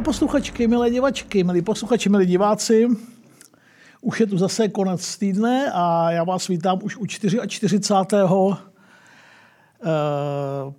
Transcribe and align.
Milé 0.00 0.04
posluchačky, 0.04 0.68
milé 0.68 0.90
divačky, 0.90 1.44
milí 1.44 1.62
posluchači, 1.62 2.08
milí 2.08 2.26
diváci, 2.26 2.86
už 4.00 4.20
je 4.20 4.26
tu 4.26 4.38
zase 4.38 4.68
konec 4.68 5.18
týdne 5.18 5.72
a 5.74 6.10
já 6.10 6.24
vás 6.24 6.48
vítám 6.48 6.78
už 6.82 6.96
u 6.96 7.06
44. 7.06 7.78
Eh, 7.84 8.28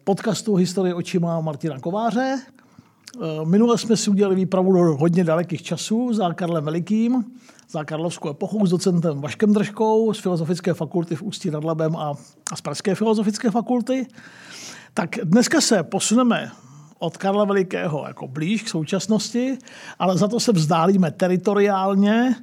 podcastu 0.04 0.56
Historie 0.56 0.96
očima 0.96 1.42
Martina 1.42 1.80
Kováře. 1.80 2.42
Eh, 2.42 3.46
minule 3.46 3.78
jsme 3.78 3.98
si 3.98 4.10
udělali 4.10 4.36
výpravu 4.36 4.74
do 4.74 4.80
hodně 4.80 5.24
dalekých 5.24 5.64
časů 5.64 6.14
za 6.14 6.34
Karlem 6.34 6.66
Velikým, 6.66 7.24
za 7.70 7.84
Karlovskou 7.84 8.30
epochou 8.30 8.66
s 8.66 8.70
docentem 8.70 9.22
Vaškem 9.22 9.54
Držkou 9.54 10.14
z 10.14 10.20
Filozofické 10.20 10.74
fakulty 10.74 11.16
v 11.16 11.22
Ústí 11.22 11.52
nad 11.52 11.64
Labem 11.64 11.96
a 11.96 12.14
z 12.56 12.62
Pražské 12.62 12.96
filozofické 12.96 13.52
fakulty. 13.52 14.08
Tak 14.94 15.10
dneska 15.24 15.62
se 15.62 15.84
posuneme 15.84 16.52
od 17.02 17.18
Karla 17.18 17.46
Velikého 17.46 18.04
jako 18.08 18.28
blíž 18.28 18.64
k 18.64 18.70
současnosti, 18.70 19.58
ale 20.00 20.18
za 20.18 20.28
to 20.28 20.40
se 20.40 20.52
vzdálíme 20.52 21.12
teritoriálně. 21.12 22.36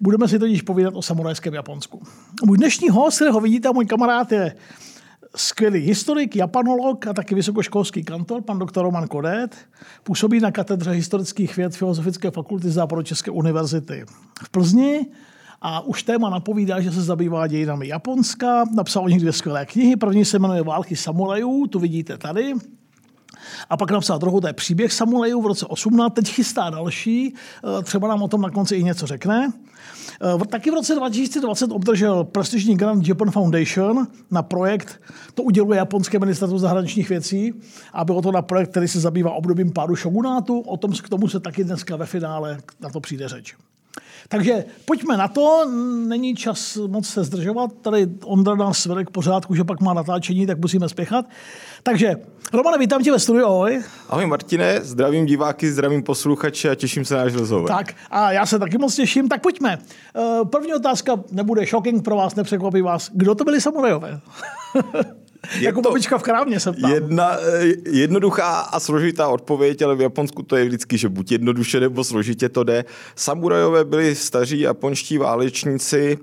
Budeme 0.00 0.28
si 0.28 0.38
totiž 0.38 0.62
povídat 0.62 0.94
o 0.96 1.02
samurajském 1.02 1.54
Japonsku. 1.54 2.02
Můj 2.44 2.56
dnešní 2.58 2.88
host, 2.88 3.16
kterého 3.16 3.40
vidíte, 3.40 3.72
můj 3.72 3.86
kamarád 3.86 4.32
je 4.32 4.54
skvělý 5.36 5.80
historik, 5.80 6.36
japanolog 6.36 7.06
a 7.06 7.12
taky 7.12 7.34
vysokoškolský 7.34 8.04
kantor, 8.04 8.42
pan 8.42 8.58
doktor 8.58 8.84
Roman 8.84 9.08
Kodet. 9.08 9.56
Působí 10.02 10.40
na 10.40 10.50
katedře 10.50 10.90
historických 10.90 11.56
věd 11.56 11.76
Filozofické 11.76 12.30
fakulty 12.30 12.70
Západočeské 12.70 13.30
univerzity 13.30 14.04
v 14.44 14.50
Plzni 14.50 15.06
a 15.60 15.80
už 15.80 16.02
téma 16.02 16.30
napovídá, 16.30 16.80
že 16.80 16.92
se 16.92 17.02
zabývá 17.02 17.46
dějinami 17.46 17.88
Japonska. 17.88 18.64
Napsal 18.74 19.04
o 19.04 19.08
nich 19.08 19.20
dvě 19.20 19.32
skvělé 19.32 19.66
knihy. 19.66 19.96
První 19.96 20.24
se 20.24 20.38
jmenuje 20.38 20.62
Války 20.62 20.96
samurajů, 20.96 21.66
tu 21.66 21.78
vidíte 21.78 22.18
tady. 22.18 22.54
A 23.70 23.76
pak 23.76 23.90
napsal 23.90 24.18
druhou, 24.18 24.40
to 24.40 24.46
je 24.46 24.52
příběh 24.52 24.92
samurajů 24.92 25.42
v 25.42 25.46
roce 25.46 25.66
18, 25.66 26.14
teď 26.14 26.28
chystá 26.28 26.70
další, 26.70 27.34
eh, 27.34 27.82
třeba 27.82 28.08
nám 28.08 28.22
o 28.22 28.28
tom 28.28 28.40
na 28.40 28.50
konci 28.50 28.76
i 28.76 28.84
něco 28.84 29.06
řekne. 29.06 29.52
Eh, 30.42 30.46
taky 30.46 30.70
v 30.70 30.74
roce 30.74 30.94
2020 30.94 31.72
obdržel 31.72 32.24
prestižní 32.24 32.76
grant 32.76 33.08
Japan 33.08 33.30
Foundation 33.30 34.06
na 34.30 34.42
projekt, 34.42 35.00
to 35.34 35.42
uděluje 35.42 35.78
japonské 35.78 36.18
ministerstvo 36.18 36.58
zahraničních 36.58 37.08
věcí 37.08 37.54
a 37.92 38.04
bylo 38.04 38.22
to 38.22 38.32
na 38.32 38.42
projekt, 38.42 38.70
který 38.70 38.88
se 38.88 39.00
zabývá 39.00 39.32
obdobím 39.32 39.72
pádu 39.72 39.96
šogunátu. 39.96 40.60
O 40.60 40.76
tom 40.76 40.92
k 40.92 41.08
tomu 41.08 41.28
se 41.28 41.40
taky 41.40 41.64
dneska 41.64 41.96
ve 41.96 42.06
finále 42.06 42.58
na 42.80 42.90
to 42.90 43.00
přijde 43.00 43.28
řeč. 43.28 43.54
Takže 44.28 44.64
pojďme 44.84 45.16
na 45.16 45.28
to, 45.28 45.70
není 46.06 46.34
čas 46.34 46.76
moc 46.86 47.08
se 47.08 47.24
zdržovat, 47.24 47.70
tady 47.82 48.08
Ondra 48.24 48.54
nás 48.54 48.86
vede 48.86 49.04
k 49.04 49.10
pořádku, 49.10 49.54
že 49.54 49.64
pak 49.64 49.80
má 49.80 49.94
natáčení, 49.94 50.46
tak 50.46 50.58
musíme 50.58 50.88
spěchat. 50.88 51.26
Takže 51.82 52.16
Romane, 52.52 52.78
vítám 52.78 53.02
tě 53.02 53.12
ve 53.12 53.18
studiu, 53.18 53.46
ahoj. 53.46 53.82
Ahoj 54.08 54.26
Martine, 54.26 54.80
zdravím 54.82 55.26
diváky, 55.26 55.72
zdravím 55.72 56.02
posluchače 56.02 56.70
a 56.70 56.74
těším 56.74 57.04
se 57.04 57.14
na 57.14 57.24
náš 57.24 57.34
rozhovor. 57.34 57.68
Tak 57.68 57.94
a 58.10 58.32
já 58.32 58.46
se 58.46 58.58
taky 58.58 58.78
moc 58.78 58.94
těším, 58.94 59.28
tak 59.28 59.42
pojďme. 59.42 59.78
Eh, 60.16 60.44
první 60.44 60.74
otázka 60.74 61.20
nebude 61.30 61.66
shocking 61.66 62.04
pro 62.04 62.16
vás, 62.16 62.34
nepřekvapí 62.34 62.82
vás. 62.82 63.10
Kdo 63.14 63.34
to 63.34 63.44
byli 63.44 63.60
samurajové? 63.60 64.20
jako 65.60 65.82
babička 65.82 66.18
v 66.18 66.22
krámě 66.22 66.60
se 66.60 66.72
ptám. 66.72 66.90
Jedna 66.90 67.36
eh, 67.40 67.64
jednoduchá 67.90 68.60
a 68.60 68.80
složitá 68.80 69.28
odpověď, 69.28 69.82
ale 69.82 69.96
v 69.96 70.00
Japonsku 70.00 70.42
to 70.42 70.56
je 70.56 70.64
vždycky, 70.64 70.98
že 70.98 71.08
buď 71.08 71.32
jednoduše 71.32 71.80
nebo 71.80 72.04
složitě 72.04 72.48
to 72.48 72.64
jde. 72.64 72.84
Samurajové 73.16 73.84
byli 73.84 74.14
staří 74.14 74.60
japonští 74.60 75.18
válečníci, 75.18 76.18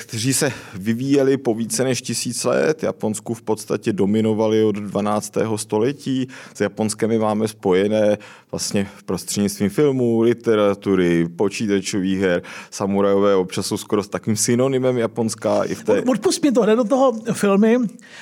kteří 0.00 0.34
se 0.34 0.52
vyvíjeli 0.74 1.36
po 1.36 1.54
více 1.54 1.84
než 1.84 2.02
tisíc 2.02 2.44
let. 2.44 2.82
Japonsku 2.82 3.34
v 3.34 3.42
podstatě 3.42 3.92
dominovali 3.92 4.64
od 4.64 4.76
12. 4.76 5.32
století. 5.56 6.28
S 6.54 6.60
Japonskem 6.60 7.20
máme 7.20 7.48
spojené 7.48 8.18
vlastně 8.50 8.88
prostřednictvím 9.04 9.70
filmů, 9.70 10.20
literatury, 10.20 11.28
počítačových 11.36 12.20
her. 12.20 12.42
Samurajové 12.70 13.34
občas 13.34 13.66
jsou 13.66 13.76
skoro 13.76 14.02
s 14.02 14.08
takým 14.08 14.36
synonymem 14.36 14.98
Japonská. 14.98 15.62
I 15.64 15.74
v 15.74 15.84
té... 15.84 16.02
Odpust 16.02 16.42
mi 16.42 16.52
to, 16.52 16.62
hned 16.62 16.76
do 16.76 16.84
toho 16.84 17.12
filmy. 17.32 17.76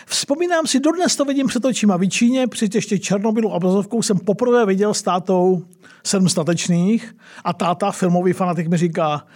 Vzpomínám 0.06 0.66
si, 0.66 0.80
dodnes 0.80 1.16
to 1.16 1.24
vidím 1.24 1.46
před 1.46 1.64
očima. 1.64 1.96
V 1.96 2.08
Číně 2.08 2.46
při 2.46 2.68
ještě 2.74 2.98
Černobylu 2.98 3.52
a 3.52 3.58
Brazovkou 3.58 4.02
jsem 4.02 4.18
poprvé 4.18 4.66
viděl 4.66 4.94
s 4.94 5.02
tátou 5.02 5.62
sedm 6.04 6.28
statečných 6.28 7.16
a 7.44 7.52
táta, 7.52 7.90
filmový 7.90 8.32
fanatik, 8.32 8.68
mi 8.68 8.76
říká, 8.76 9.26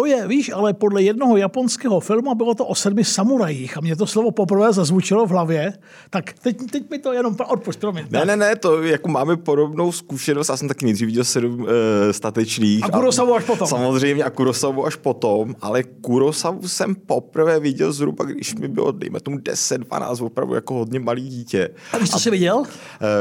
to 0.00 0.06
je, 0.06 0.28
víš, 0.28 0.50
ale 0.54 0.72
podle 0.72 1.02
jednoho 1.02 1.36
japonského 1.36 2.00
filmu 2.00 2.34
bylo 2.34 2.54
to 2.54 2.66
o 2.66 2.74
sedmi 2.74 3.04
samurajích 3.04 3.76
a 3.76 3.80
mě 3.80 3.96
to 3.96 4.06
slovo 4.06 4.30
poprvé 4.30 4.72
zazvučilo 4.72 5.26
v 5.26 5.30
hlavě, 5.30 5.72
tak 6.10 6.32
teď, 6.32 6.56
teď 6.70 6.90
mi 6.90 6.98
to 6.98 7.12
jenom 7.12 7.36
odpust, 7.48 7.80
promiň. 7.80 8.04
Ne, 8.10 8.24
ne, 8.24 8.36
ne, 8.36 8.56
to 8.56 8.82
jako 8.82 9.08
máme 9.08 9.36
podobnou 9.36 9.92
zkušenost, 9.92 10.48
já 10.48 10.56
jsem 10.56 10.68
taky 10.68 10.84
nejdřív 10.84 11.06
viděl 11.06 11.24
sedm 11.24 11.60
uh, 11.60 11.68
statečných. 12.10 12.84
A 12.84 12.88
Kurosavu 12.88 13.34
až 13.34 13.44
potom. 13.44 13.68
Samozřejmě 13.68 14.24
a 14.24 14.30
Kurosavu 14.30 14.86
až 14.86 14.96
potom, 14.96 15.54
ale 15.60 15.82
Kurosavu 15.82 16.68
jsem 16.68 16.94
poprvé 16.94 17.60
viděl 17.60 17.92
zhruba, 17.92 18.24
když 18.24 18.54
mi 18.54 18.68
bylo, 18.68 18.92
dejme 18.92 19.20
tomu 19.20 19.38
10, 19.38 19.78
12, 19.78 20.20
opravdu 20.20 20.54
jako 20.54 20.74
hodně 20.74 21.00
malý 21.00 21.28
dítě. 21.28 21.68
A 21.92 21.98
víš, 21.98 22.10
co 22.10 22.18
jsi 22.18 22.30
viděl? 22.30 22.56
Uh, 22.56 22.66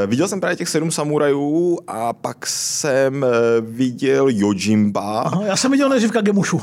viděl 0.06 0.28
jsem 0.28 0.40
právě 0.40 0.56
těch 0.56 0.69
sedm 0.69 0.91
samurajů 0.91 1.79
a 1.88 2.13
pak 2.13 2.47
jsem 2.47 3.23
uh, 3.23 3.29
viděl 3.61 4.28
Yojimba. 4.29 5.22
Aha, 5.22 5.46
já 5.46 5.56
jsem 5.56 5.72
viděl 5.72 5.90
nejdřív 5.90 6.11
Kagemushu. 6.11 6.61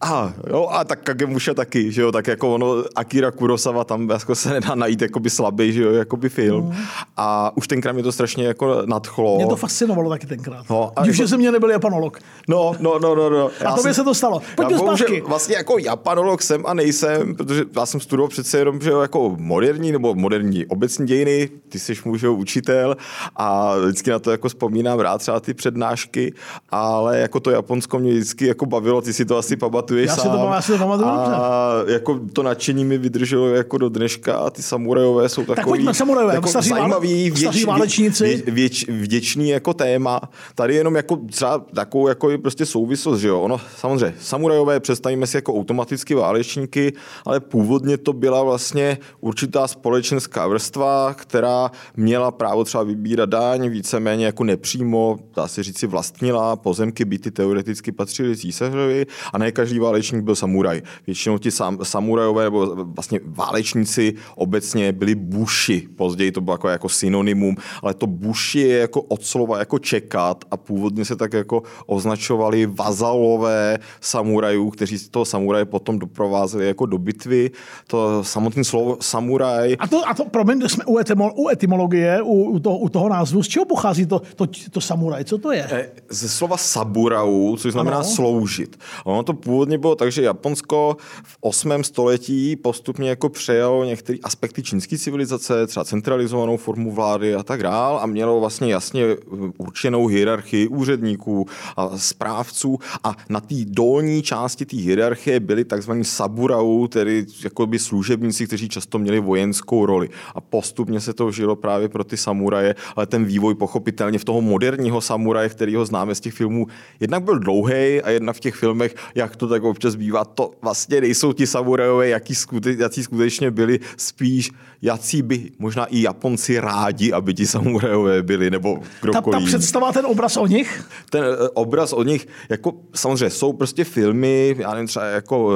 A 0.00 0.32
jo, 0.50 0.68
a 0.70 0.84
tak 0.84 1.02
Kagemusha 1.02 1.54
taky, 1.54 1.92
že 1.92 2.02
jo, 2.02 2.12
tak 2.12 2.26
jako 2.26 2.54
ono, 2.54 2.84
Akira 2.96 3.30
Kurosawa 3.30 3.84
tam 3.84 4.10
jako 4.10 4.34
se 4.34 4.50
nedá 4.50 4.74
najít 4.74 5.02
jakoby 5.02 5.30
slabý, 5.30 5.72
že 5.72 5.82
jo, 5.82 5.92
jakoby 5.92 6.28
film. 6.28 6.64
Mm. 6.64 6.74
A 7.16 7.56
už 7.56 7.68
tenkrát 7.68 7.92
mě 7.92 8.02
to 8.02 8.12
strašně 8.12 8.44
jako 8.46 8.82
nadchlo. 8.86 9.36
Mě 9.36 9.46
to 9.46 9.56
fascinovalo 9.56 10.10
taky 10.10 10.26
tenkrát. 10.26 10.70
No, 10.70 10.92
a 10.96 11.02
Když 11.02 11.18
jako... 11.18 11.28
jsem 11.28 11.40
mě 11.40 11.52
nebyl 11.52 11.70
japanolog. 11.70 12.18
No, 12.48 12.72
no, 12.80 12.98
no, 12.98 13.14
no. 13.14 13.30
no. 13.30 13.50
A 13.66 13.76
to 13.76 13.82
by 13.82 13.94
se 13.94 14.04
to 14.04 14.14
stalo. 14.14 14.42
Pojďme 14.56 14.78
zpátky. 14.78 15.22
Vlastně 15.26 15.56
jako 15.56 15.78
japanolog 15.78 16.42
jsem 16.42 16.66
a 16.66 16.74
nejsem, 16.74 17.34
protože 17.34 17.64
já 17.76 17.86
jsem 17.86 18.00
studoval 18.00 18.28
přece 18.28 18.58
jenom, 18.58 18.80
že 18.80 18.90
jo, 18.90 19.00
jako 19.00 19.36
moderní 19.38 19.92
nebo 19.92 20.14
moderní 20.14 20.66
obecní 20.66 21.06
dějiny, 21.06 21.48
ty 21.68 21.78
jsi 21.78 21.94
můj 22.04 22.28
učitel 22.28 22.96
a 23.36 23.78
vždycky 23.78 24.10
na 24.10 24.18
to 24.18 24.30
jako 24.30 24.48
vzpomínám 24.48 25.00
rád 25.00 25.18
třeba 25.18 25.40
ty 25.40 25.54
přednášky, 25.54 26.34
ale 26.70 27.18
jako 27.18 27.40
to 27.40 27.50
Japonsko 27.50 27.98
mě 27.98 28.12
vždycky 28.12 28.46
jako 28.46 28.66
bavilo, 28.66 29.00
ty 29.00 29.12
si 29.12 29.24
to 29.24 29.36
asi 29.36 29.56
pamatuješ 29.56 29.83
pamatuješ 29.84 30.08
já 30.08 30.16
sám. 30.16 30.24
Si 30.24 30.38
to, 30.38 30.50
já 30.54 30.62
si 30.62 30.72
to 30.72 30.78
pamatuju 30.78 31.08
a 31.08 31.74
dobře. 31.78 31.92
jako 31.92 32.20
to 32.32 32.42
nadšení 32.42 32.84
mi 32.84 32.98
vydrželo 32.98 33.48
jako 33.48 33.78
do 33.78 33.88
dneška 33.88 34.36
a 34.36 34.50
ty 34.50 34.62
samurajové 34.62 35.28
jsou 35.28 35.40
takový 35.40 35.56
tak 35.56 35.64
pojďme, 35.64 35.94
samurajové, 35.94 36.34
jako 36.34 36.48
staří 36.48 36.68
zajímavý, 36.68 37.30
věč, 37.30 37.64
válečníci. 37.64 38.44
Věč, 38.46 38.88
vděčný 38.88 39.48
jako 39.48 39.74
téma. 39.74 40.20
Tady 40.54 40.74
jenom 40.74 40.96
jako 40.96 41.16
třeba 41.16 41.58
takovou 41.74 42.08
jako 42.08 42.30
prostě 42.42 42.66
souvislost, 42.66 43.20
že 43.20 43.28
jo. 43.28 43.40
Ono, 43.40 43.60
samozřejmě, 43.76 44.14
samurajové 44.20 44.80
představíme 44.80 45.26
si 45.26 45.36
jako 45.36 45.54
automaticky 45.54 46.14
válečníky, 46.14 46.92
ale 47.24 47.40
původně 47.40 47.98
to 47.98 48.12
byla 48.12 48.42
vlastně 48.42 48.98
určitá 49.20 49.68
společenská 49.68 50.46
vrstva, 50.46 51.14
která 51.14 51.70
měla 51.96 52.30
právo 52.30 52.64
třeba 52.64 52.84
vybírat 52.84 53.28
daň, 53.28 53.68
víceméně 53.68 54.26
jako 54.26 54.44
nepřímo, 54.44 55.18
dá 55.36 55.48
se 55.48 55.62
říci, 55.62 55.86
vlastnila 55.86 56.56
pozemky, 56.56 57.04
byty 57.04 57.30
teoreticky 57.30 57.92
patřily 57.92 58.36
císařovi 58.36 59.06
a 59.32 59.38
ne 59.38 59.52
každý 59.52 59.73
válečník 59.78 60.22
byl 60.24 60.36
samuraj. 60.36 60.82
Většinou 61.06 61.38
ti 61.38 61.50
sam, 61.50 61.78
samurajové 61.82 62.44
nebo 62.44 62.84
vlastně 62.84 63.20
válečníci 63.24 64.14
obecně 64.36 64.92
byli 64.92 65.14
buši. 65.14 65.88
Později 65.96 66.32
to 66.32 66.40
bylo 66.40 66.54
jako, 66.54 66.68
jako 66.68 66.88
synonymum, 66.88 67.56
ale 67.82 67.94
to 67.94 68.06
buši 68.06 68.58
je 68.58 68.78
jako 68.78 69.02
od 69.02 69.24
slova 69.24 69.58
jako 69.58 69.78
čekat 69.78 70.44
a 70.50 70.56
původně 70.56 71.04
se 71.04 71.16
tak 71.16 71.32
jako 71.32 71.62
označovali 71.86 72.66
vazalové 72.66 73.78
samurajů, 74.00 74.70
kteří 74.70 75.08
toho 75.10 75.24
samuraje 75.24 75.64
potom 75.64 75.98
doprovázeli 75.98 76.66
jako 76.66 76.86
do 76.86 76.98
bitvy. 76.98 77.50
To 77.86 78.24
samotné 78.24 78.64
slovo 78.64 78.96
samuraj. 79.00 79.76
A 79.78 79.88
to, 79.88 80.08
a 80.08 80.14
to 80.14 80.24
promiň, 80.24 80.68
jsme 80.68 80.84
u, 80.84 80.98
etymolo, 80.98 81.34
u 81.34 81.48
etymologie, 81.48 82.22
u, 82.22 82.34
u, 82.44 82.58
toho, 82.58 82.78
u 82.78 82.88
toho 82.88 83.08
názvu, 83.08 83.42
z 83.42 83.48
čeho 83.48 83.64
pochází 83.64 84.06
to, 84.06 84.22
to, 84.36 84.46
to 84.70 84.80
samuraj? 84.80 85.24
Co 85.24 85.38
to 85.38 85.52
je? 85.52 85.66
Eh, 85.70 85.88
ze 86.08 86.28
slova 86.28 86.56
saburau, 86.56 87.56
což 87.56 87.72
znamená 87.72 87.96
ano. 87.96 88.04
sloužit. 88.04 88.76
Ono 89.04 89.22
to 89.22 89.32
původně 89.32 89.63
původně 89.64 89.78
bylo 89.78 89.94
tak, 89.94 90.12
že 90.12 90.22
Japonsko 90.22 90.96
v 91.22 91.36
8. 91.40 91.84
století 91.84 92.56
postupně 92.56 93.08
jako 93.08 93.28
přejalo 93.28 93.84
některé 93.84 94.18
aspekty 94.22 94.62
čínské 94.62 94.98
civilizace, 94.98 95.66
třeba 95.66 95.84
centralizovanou 95.84 96.56
formu 96.56 96.92
vlády 96.92 97.34
a 97.34 97.42
tak 97.42 97.62
dál 97.62 97.98
a 98.02 98.06
mělo 98.06 98.40
vlastně 98.40 98.72
jasně 98.72 99.16
určenou 99.58 100.06
hierarchii 100.06 100.68
úředníků 100.68 101.46
a 101.76 101.98
správců 101.98 102.78
a 103.04 103.16
na 103.28 103.40
té 103.40 103.54
dolní 103.64 104.22
části 104.22 104.66
té 104.66 104.76
hierarchie 104.76 105.40
byli 105.40 105.64
takzvaní 105.64 106.04
saburau, 106.04 106.86
tedy 106.86 107.26
jakoby 107.44 107.78
služebníci, 107.78 108.46
kteří 108.46 108.68
často 108.68 108.98
měli 108.98 109.20
vojenskou 109.20 109.86
roli. 109.86 110.08
A 110.34 110.40
postupně 110.40 111.00
se 111.00 111.14
to 111.14 111.30
žilo 111.30 111.56
právě 111.56 111.88
pro 111.88 112.04
ty 112.04 112.16
samuraje, 112.16 112.74
ale 112.96 113.06
ten 113.06 113.24
vývoj 113.24 113.54
pochopitelně 113.54 114.18
v 114.18 114.24
toho 114.24 114.40
moderního 114.40 115.00
samuraje, 115.00 115.48
kterýho 115.48 115.86
známe 115.86 116.14
z 116.14 116.20
těch 116.20 116.34
filmů, 116.34 116.66
jednak 117.00 117.22
byl 117.22 117.38
dlouhý 117.38 118.02
a 118.02 118.10
jednak 118.10 118.36
v 118.36 118.40
těch 118.40 118.54
filmech, 118.54 118.94
jak 119.14 119.36
to 119.36 119.46
tak 119.54 119.64
občas 119.64 119.94
bývá, 119.94 120.24
to 120.24 120.50
vlastně 120.62 121.00
nejsou 121.00 121.32
ti 121.32 121.46
samurajové, 121.46 122.08
jaký 122.08 122.34
skute, 122.34 122.76
jaký 122.78 123.02
skutečně 123.02 123.50
byli, 123.50 123.80
spíš 123.96 124.50
jací 124.84 125.22
by 125.22 125.50
možná 125.58 125.84
i 125.84 126.02
Japonci 126.02 126.60
rádi, 126.60 127.12
aby 127.12 127.34
ti 127.34 127.46
samurajové 127.46 128.22
byli, 128.22 128.50
nebo 128.50 128.78
kdokoliv. 129.00 129.34
Ta, 129.34 129.40
ta 129.40 129.46
představa, 129.46 129.92
ten 129.92 130.06
obraz 130.06 130.36
o 130.36 130.46
nich? 130.46 130.84
Ten 131.10 131.24
uh, 131.24 131.48
obraz 131.54 131.92
o 131.92 132.02
nich, 132.02 132.28
jako 132.48 132.72
samozřejmě 132.94 133.30
jsou 133.30 133.52
prostě 133.52 133.84
filmy, 133.84 134.56
já 134.58 134.70
nevím, 134.70 134.86
třeba 134.86 135.06
jako 135.06 135.46
uh, 135.46 135.52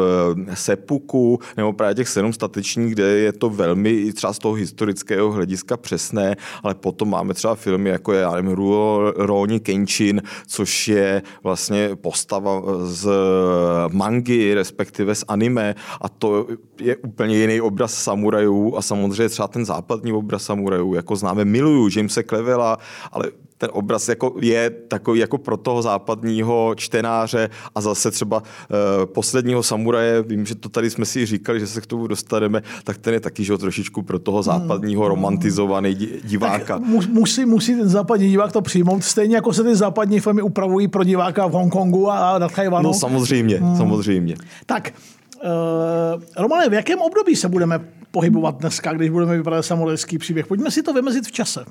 Sepuku, 0.54 1.38
nebo 1.56 1.72
právě 1.72 1.94
těch 1.94 2.08
sedm 2.08 2.32
statečních, 2.32 2.92
kde 2.92 3.04
je 3.04 3.32
to 3.32 3.50
velmi 3.50 4.12
třeba 4.12 4.32
z 4.32 4.38
toho 4.38 4.54
historického 4.54 5.32
hlediska 5.32 5.76
přesné, 5.76 6.36
ale 6.62 6.74
potom 6.74 7.10
máme 7.10 7.34
třeba 7.34 7.54
filmy 7.54 7.90
jako 7.90 8.12
je, 8.12 8.20
já 8.20 8.34
nevím, 8.34 8.50
Rurouni 8.50 9.60
Kenshin, 9.60 10.22
což 10.46 10.88
je 10.88 11.22
vlastně 11.42 11.90
postava 11.96 12.62
z 12.84 13.08
mangy, 13.94 14.54
respektive 14.54 15.14
z 15.14 15.24
anime 15.28 15.74
a 16.00 16.08
to 16.08 16.46
je 16.80 16.96
úplně 16.96 17.36
jiný 17.36 17.60
obraz 17.60 17.94
samurajů 17.94 18.76
a 18.76 18.82
samozřejmě 18.82 19.28
třeba 19.28 19.48
ten 19.48 19.64
západní 19.64 20.12
obraz 20.12 20.42
samurajů, 20.42 20.94
jako 20.94 21.16
známe, 21.16 21.44
miluju 21.44 21.88
Jamesa 21.96 22.22
Clevela, 22.22 22.78
ale 23.12 23.30
ten 23.58 23.70
obraz 23.72 24.08
jako 24.08 24.34
je 24.40 24.70
takový 24.70 25.20
jako 25.20 25.38
pro 25.38 25.56
toho 25.56 25.82
západního 25.82 26.74
čtenáře 26.76 27.50
a 27.74 27.80
zase 27.80 28.10
třeba 28.10 28.36
uh, 28.36 28.44
posledního 29.06 29.62
samuraje, 29.62 30.22
vím, 30.22 30.46
že 30.46 30.54
to 30.54 30.68
tady 30.68 30.90
jsme 30.90 31.04
si 31.04 31.26
říkali, 31.26 31.60
že 31.60 31.66
se 31.66 31.80
k 31.80 31.86
tomu 31.86 32.06
dostaneme, 32.06 32.62
tak 32.84 32.98
ten 32.98 33.14
je 33.14 33.20
taky 33.20 33.44
že 33.44 33.58
trošičku 33.58 34.02
pro 34.02 34.18
toho 34.18 34.42
západního 34.42 35.02
hmm. 35.02 35.08
romantizovaný 35.08 35.94
diváka. 36.24 36.78
Tak 36.78 36.88
musí, 37.08 37.44
musí 37.44 37.74
ten 37.74 37.88
západní 37.88 38.30
divák 38.30 38.52
to 38.52 38.62
přijmout, 38.62 39.04
stejně 39.04 39.34
jako 39.34 39.52
se 39.52 39.64
ty 39.64 39.76
západní 39.76 40.20
filmy 40.20 40.42
upravují 40.42 40.88
pro 40.88 41.04
diváka 41.04 41.46
v 41.46 41.52
Hongkongu 41.52 42.10
a 42.10 42.38
na 42.38 42.48
Tajvanu. 42.48 42.88
No 42.88 42.94
samozřejmě, 42.94 43.56
hmm. 43.56 43.76
samozřejmě. 43.76 44.36
Tak, 44.66 44.92
Uh, 45.44 46.22
Romane, 46.36 46.68
v 46.68 46.72
jakém 46.72 46.98
období 46.98 47.36
se 47.36 47.48
budeme 47.48 47.80
pohybovat 48.10 48.60
dneska, 48.60 48.92
když 48.92 49.10
budeme 49.10 49.36
vypadat 49.36 49.62
samurajský 49.62 50.18
příběh? 50.18 50.46
Pojďme 50.46 50.70
si 50.70 50.82
to 50.82 50.92
vymezit 50.92 51.26
v 51.26 51.32
čase. 51.32 51.64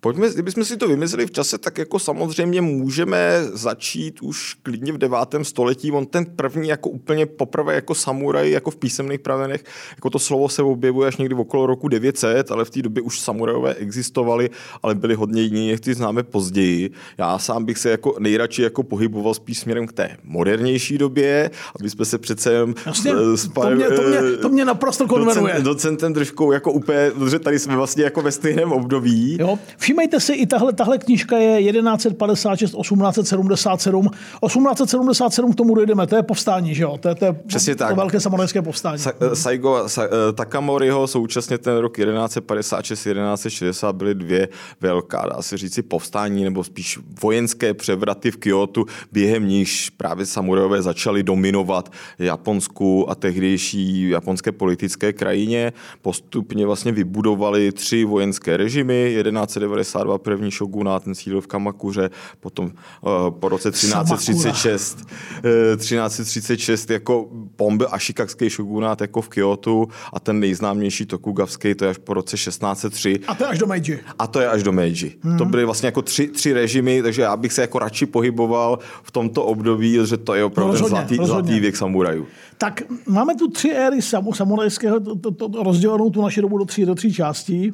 Pojďme, 0.00 0.30
kdybychom 0.30 0.64
si 0.64 0.76
to 0.76 0.88
vymysleli 0.88 1.26
v 1.26 1.30
čase, 1.30 1.58
tak 1.58 1.78
jako 1.78 1.98
samozřejmě 1.98 2.60
můžeme 2.60 3.44
začít 3.52 4.22
už 4.22 4.54
klidně 4.62 4.92
v 4.92 4.98
devátém 4.98 5.44
století. 5.44 5.92
On 5.92 6.06
ten 6.06 6.24
první 6.24 6.68
jako 6.68 6.90
úplně 6.90 7.26
poprvé 7.26 7.74
jako 7.74 7.94
samuraj, 7.94 8.50
jako 8.50 8.70
v 8.70 8.76
písemných 8.76 9.20
pravenech, 9.20 9.64
jako 9.96 10.10
to 10.10 10.18
slovo 10.18 10.48
se 10.48 10.62
objevuje 10.62 11.08
až 11.08 11.16
někdy 11.16 11.34
v 11.34 11.40
okolo 11.40 11.66
roku 11.66 11.88
900, 11.88 12.50
ale 12.50 12.64
v 12.64 12.70
té 12.70 12.82
době 12.82 13.02
už 13.02 13.20
samurajové 13.20 13.74
existovali, 13.74 14.50
ale 14.82 14.94
byli 14.94 15.14
hodně 15.14 15.42
jiní, 15.42 15.68
jak 15.68 15.80
ty 15.80 15.94
známe 15.94 16.22
později. 16.22 16.90
Já 17.18 17.38
sám 17.38 17.64
bych 17.64 17.78
se 17.78 17.90
jako 17.90 18.16
nejradši 18.18 18.62
jako 18.62 18.82
pohyboval 18.82 19.34
spíš 19.34 19.58
směrem 19.58 19.86
k 19.86 19.92
té 19.92 20.16
modernější 20.24 20.98
době, 20.98 21.50
aby 21.80 21.90
jsme 21.90 22.04
se 22.04 22.18
přece 22.18 22.52
jen 22.52 22.74
Jasně, 22.86 23.12
to, 23.54 23.70
mě, 23.70 23.90
to, 23.90 24.02
mě, 24.02 24.36
to 24.42 24.48
mě 24.48 24.64
naprosto 24.64 25.06
konvenuje. 25.06 25.54
Docent, 25.54 25.64
docentem 25.64 26.14
trošku 26.14 26.52
jako 26.52 26.72
úplně, 26.72 27.10
protože 27.10 27.38
tady 27.38 27.58
jsme 27.58 27.76
vlastně 27.76 28.04
jako 28.04 28.22
ve 28.22 28.32
stejném 28.32 28.72
období. 28.72 29.36
Jo, 29.40 29.58
Všímejte 29.88 30.20
si, 30.20 30.32
i 30.32 30.46
tahle, 30.46 30.72
tahle 30.72 30.98
knížka 30.98 31.36
je 31.36 31.72
1156, 31.72 32.70
1877. 32.70 34.10
1877 34.46 35.52
k 35.52 35.56
tomu 35.56 35.74
dojdeme, 35.74 36.06
to 36.06 36.16
je 36.16 36.22
povstání, 36.22 36.74
že 36.74 36.82
jo? 36.82 36.98
To 37.00 37.08
je, 37.08 37.14
to 37.14 37.24
je 37.24 37.32
Přesně 37.32 37.74
to 37.74 37.84
tak. 37.84 37.96
velké 37.96 38.20
samurajské 38.20 38.62
povstání. 38.62 38.98
Sa, 38.98 39.12
eh, 39.20 39.36
Saigo, 39.36 39.88
Sa, 39.88 40.04
eh, 40.04 40.32
Takamoriho 40.32 41.06
současně 41.06 41.58
ten 41.58 41.76
rok 41.76 41.98
1156, 41.98 43.04
1160 43.04 43.96
byly 43.96 44.14
dvě 44.14 44.48
velká, 44.80 45.28
dá 45.36 45.42
se 45.42 45.56
říci, 45.56 45.82
povstání 45.82 46.44
nebo 46.44 46.64
spíš 46.64 46.98
vojenské 47.22 47.74
převraty 47.74 48.30
v 48.30 48.36
Kyoto, 48.36 48.84
během 49.12 49.48
níž 49.48 49.90
právě 49.90 50.26
samurajové 50.26 50.82
začali 50.82 51.22
dominovat 51.22 51.92
Japonsku 52.18 53.10
a 53.10 53.14
tehdejší 53.14 54.08
japonské 54.08 54.52
politické 54.52 55.12
krajině. 55.12 55.72
Postupně 56.02 56.66
vlastně 56.66 56.92
vybudovali 56.92 57.72
tři 57.72 58.04
vojenské 58.04 58.56
režimy, 58.56 59.16
1190 59.22 59.77
1992 59.80 60.18
první 60.18 60.50
šogunát, 60.50 61.04
ten 61.04 61.14
sídl 61.14 61.40
v 61.40 61.46
Kamakuře, 61.46 62.10
potom 62.40 62.64
uh, 62.66 63.10
po 63.30 63.48
roce 63.48 63.70
1336, 63.70 64.98
uh, 64.98 65.76
1336 65.76 66.90
jako 66.90 67.28
bombe 67.58 67.86
Ashikakský 67.86 68.50
šogunát 68.50 69.00
jako 69.00 69.22
v 69.22 69.28
Kyoto 69.28 69.86
a 70.12 70.20
ten 70.20 70.40
nejznámější 70.40 71.06
Tokugavský, 71.06 71.74
to 71.74 71.84
je 71.84 71.90
až 71.90 71.98
po 71.98 72.14
roce 72.14 72.36
1603. 72.36 73.20
A 73.26 73.34
to 73.34 73.44
je 73.44 73.48
až 73.48 73.58
do 73.58 73.66
Meiji. 73.66 74.00
A 74.18 74.26
to 74.26 74.40
je 74.40 74.48
až 74.48 74.62
do 74.62 74.72
Meiji. 74.72 75.18
Hmm. 75.20 75.38
To 75.38 75.44
byly 75.44 75.64
vlastně 75.64 75.86
jako 75.86 76.02
tři, 76.02 76.28
tři 76.28 76.52
režimy, 76.52 77.02
takže 77.02 77.22
já 77.22 77.36
bych 77.36 77.52
se 77.52 77.60
jako 77.60 77.78
radši 77.78 78.06
pohyboval 78.06 78.78
v 79.02 79.10
tomto 79.10 79.44
období, 79.44 79.98
že 80.04 80.16
to 80.16 80.34
je 80.34 80.44
opravdu 80.44 80.72
no, 80.72 80.80
rozhodně, 80.80 81.16
zlatý, 81.16 81.26
zlatý 81.26 81.60
věk 81.60 81.76
samurajů. 81.76 82.26
Tak 82.58 82.82
máme 83.06 83.34
tu 83.34 83.50
tři 83.50 83.70
éry 83.70 84.02
samurajského, 84.32 85.00
to, 85.00 85.16
to, 85.16 85.48
to, 85.48 85.62
rozdělenou 85.62 86.10
tu 86.10 86.22
naši 86.22 86.40
dobu 86.40 86.58
do 86.58 86.64
tří, 86.64 86.84
do 86.84 86.94
tří 86.94 87.12
částí. 87.12 87.72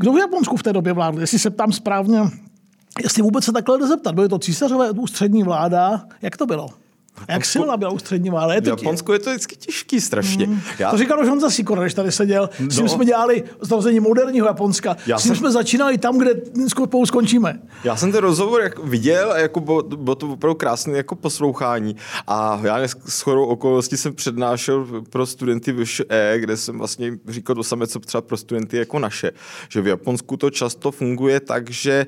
Kdo 0.00 0.12
v 0.12 0.18
Japonsku 0.18 0.56
v 0.56 0.62
té 0.62 0.72
době 0.72 0.92
vládl? 0.92 1.20
Jestli 1.20 1.38
se 1.38 1.50
ptám 1.50 1.72
správně, 1.72 2.18
jestli 3.02 3.22
vůbec 3.22 3.44
se 3.44 3.52
takhle 3.52 3.86
zeptat. 3.88 4.14
Byly 4.14 4.28
to 4.28 4.38
císařové, 4.38 4.90
ústřední 4.90 5.42
vláda? 5.42 6.06
Jak 6.22 6.36
to 6.36 6.46
bylo? 6.46 6.68
A 7.28 7.32
jak 7.32 7.44
silná 7.44 7.76
byla 7.76 7.90
ústřední 7.90 8.30
vláda? 8.30 8.54
Je 8.54 8.60
to 8.60 8.76
v 8.76 8.78
Japonsku 8.78 9.12
je 9.12 9.18
to 9.18 9.30
vždycky 9.30 9.56
těžký 9.56 10.00
strašně. 10.00 10.46
Hmm. 10.46 10.60
Já... 10.78 10.90
To 10.90 10.98
říkal 10.98 11.20
už 11.20 11.28
Honza 11.28 11.50
Sikor, 11.50 11.80
když 11.80 11.94
tady 11.94 12.12
seděl. 12.12 12.50
No. 12.60 12.70
S 12.70 12.76
tím 12.76 12.88
jsme 12.88 13.04
dělali 13.04 13.44
zrození 13.60 14.00
moderního 14.00 14.46
Japonska. 14.46 14.96
Já 15.06 15.18
s 15.18 15.22
tím 15.22 15.28
jsem... 15.28 15.36
jsme 15.36 15.52
začínali 15.52 15.98
tam, 15.98 16.18
kde 16.18 16.34
spolu 16.68 17.06
skončíme. 17.06 17.62
Já 17.84 17.96
jsem 17.96 18.12
ten 18.12 18.20
rozhovor 18.20 18.60
jako 18.60 18.82
viděl 18.82 19.32
a 19.32 19.38
jako 19.38 19.60
bylo, 19.60 19.82
bylo 19.82 20.14
to 20.14 20.28
opravdu 20.28 20.54
krásné 20.54 20.96
jako 20.96 21.14
poslouchání. 21.14 21.96
A 22.26 22.60
já 22.62 22.88
s 23.06 23.20
chorou 23.20 23.46
okolností 23.46 23.96
jsem 23.96 24.14
přednášel 24.14 24.86
pro 25.10 25.26
studenty 25.26 25.72
VŠE, 25.72 26.34
kde 26.36 26.56
jsem 26.56 26.78
vlastně 26.78 27.12
říkal 27.28 27.56
to 27.56 27.62
samé, 27.62 27.86
co 27.86 28.00
třeba 28.00 28.22
pro 28.22 28.36
studenty 28.36 28.76
jako 28.76 28.98
naše. 28.98 29.30
Že 29.68 29.80
v 29.80 29.86
Japonsku 29.86 30.36
to 30.36 30.50
často 30.50 30.90
funguje 30.90 31.40
tak, 31.40 31.70
že 31.70 32.06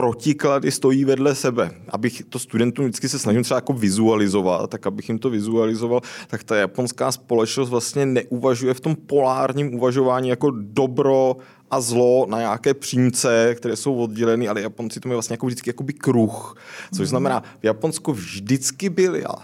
protiklady 0.00 0.70
stojí 0.70 1.04
vedle 1.04 1.34
sebe. 1.34 1.70
Abych 1.88 2.22
to 2.28 2.38
studentům 2.38 2.84
vždycky 2.84 3.08
se 3.08 3.18
snažím 3.18 3.42
třeba 3.42 3.58
jako 3.58 3.72
vizualizovat, 3.72 4.70
tak 4.70 4.86
abych 4.86 5.08
jim 5.08 5.18
to 5.18 5.30
vizualizoval, 5.30 6.00
tak 6.28 6.44
ta 6.44 6.56
japonská 6.56 7.12
společnost 7.12 7.68
vlastně 7.68 8.06
neuvažuje 8.06 8.74
v 8.74 8.80
tom 8.80 8.96
polárním 8.96 9.74
uvažování 9.74 10.28
jako 10.28 10.50
dobro 10.50 11.36
a 11.70 11.80
zlo 11.80 12.26
na 12.28 12.38
nějaké 12.38 12.74
přímce, 12.74 13.54
které 13.54 13.76
jsou 13.76 13.94
odděleny, 13.94 14.48
ale 14.48 14.60
Japonci 14.60 15.00
to 15.00 15.08
mají 15.08 15.16
vlastně 15.16 15.34
jako 15.34 15.46
vždycky 15.46 15.70
jakoby 15.70 15.92
kruh. 15.92 16.56
Což 16.94 17.08
znamená, 17.08 17.42
v 17.60 17.64
Japonsku 17.64 18.12
vždycky 18.12 18.88
byly, 18.88 19.24
a 19.24 19.34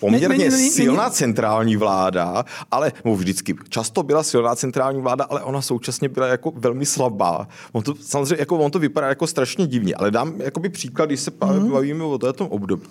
poměrně 0.00 0.28
ne, 0.28 0.50
ne, 0.50 0.50
ne, 0.50 0.70
silná 0.70 1.10
centrální 1.10 1.76
vláda, 1.76 2.44
ale 2.70 2.92
no, 3.04 3.14
vždycky 3.14 3.54
často 3.68 4.02
byla 4.02 4.22
silná 4.22 4.56
centrální 4.56 5.00
vláda, 5.00 5.24
ale 5.24 5.42
ona 5.42 5.62
současně 5.62 6.08
byla 6.08 6.26
jako 6.26 6.52
velmi 6.54 6.86
slabá. 6.86 7.48
On 7.72 7.82
to, 7.82 7.94
samozřejmě 7.94 8.36
jako, 8.38 8.58
on 8.58 8.70
to 8.70 8.78
vypadá 8.78 9.08
jako 9.08 9.26
strašně 9.26 9.66
divně, 9.66 9.94
ale 9.94 10.10
dám 10.10 10.34
jakoby 10.40 10.68
příklad, 10.68 11.06
když 11.06 11.20
se 11.20 11.30
mm. 11.30 11.70
bavíme 11.70 12.04
o 12.04 12.18
tom 12.32 12.46
období. 12.46 12.86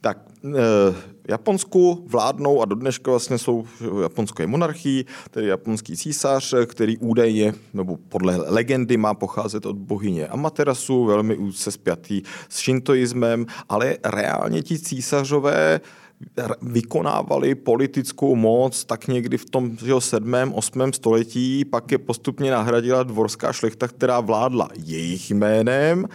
Tak 0.00 0.18
eh, 0.44 0.94
Japonsku 1.28 2.04
vládnou 2.06 2.62
a 2.62 2.64
do 2.64 2.74
dneška 2.74 3.10
vlastně 3.10 3.38
jsou 3.38 3.64
Japonsko 4.02 4.42
je 4.42 4.46
monarchii, 4.46 5.04
tedy 5.30 5.46
japonský 5.46 5.96
císař, 5.96 6.54
který 6.66 6.98
údajně, 6.98 7.54
nebo 7.74 7.96
podle 8.08 8.36
legendy 8.36 8.96
má 8.96 9.14
pocházet 9.14 9.66
od 9.66 9.76
bohyně 9.76 10.26
Amaterasu, 10.26 11.04
velmi 11.04 11.36
úzce 11.36 11.70
spjatý 11.70 12.22
s 12.48 12.58
šintoismem, 12.58 13.46
ale 13.68 13.96
reálně 14.04 14.62
ti 14.62 14.78
císařové 14.78 15.80
vykonávali 16.62 17.54
politickou 17.54 18.34
moc 18.36 18.84
tak 18.84 19.08
někdy 19.08 19.38
v 19.38 19.50
tom 19.50 19.76
že 19.76 19.92
7. 19.98 20.34
8. 20.54 20.92
století, 20.92 21.64
pak 21.64 21.92
je 21.92 21.98
postupně 21.98 22.50
nahradila 22.50 23.02
dvorská 23.02 23.52
šlechta, 23.52 23.88
která 23.88 24.20
vládla 24.20 24.68
jejich 24.84 25.30
jménem 25.30 26.06